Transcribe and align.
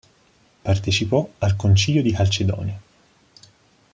Partecipò 0.63 1.31
al 1.37 1.55
Concilio 1.55 2.01
di 2.01 2.11
Calcedonia. 2.11 2.81